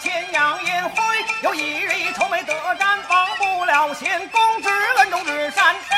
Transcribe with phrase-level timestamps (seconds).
[0.00, 0.96] 前杨延辉，
[1.42, 5.74] 有一日愁眉得展，忘不了先公之恩重日山。
[5.76, 5.92] 非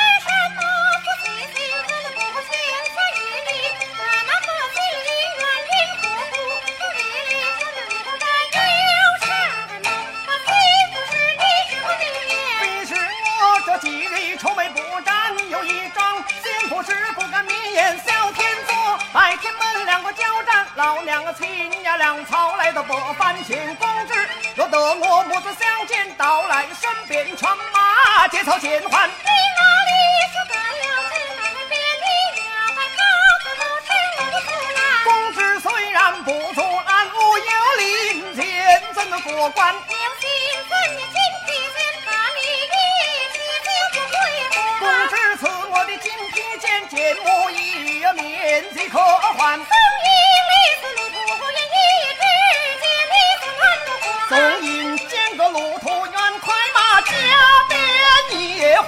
[12.85, 12.93] 是
[13.39, 17.97] 我这几日愁眉不展，有一桩心腹事不敢明言，
[20.83, 24.13] 老娘亲呀粮草来到不凡前公之，
[24.53, 29.09] 若得我母子相见，到来身边传马，结草见还。
[35.05, 37.45] 公之虽然不阻拦，我有
[37.77, 39.73] 令箭，怎能过关？
[39.87, 39.95] 公
[45.09, 49.92] 之赐我的金披剑，见我一面即可还。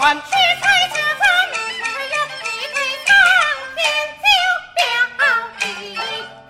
[0.06, 2.78] 只在这里只有一对
[3.08, 3.10] 当
[3.74, 3.82] 年
[4.22, 4.26] 就
[4.76, 4.80] 表
[5.58, 5.64] 弟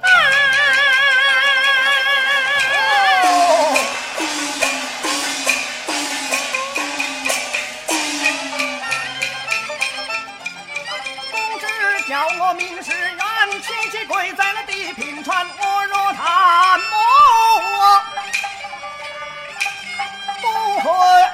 [0.02, 0.04] 郎
[11.32, 11.64] 公知
[12.10, 12.12] 叫
[12.44, 13.18] 我名世远
[13.62, 16.96] 亲戚跪在了地平川我若叹母
[20.42, 20.46] 不
[20.82, 21.25] 会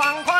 [0.00, 0.39] 爽快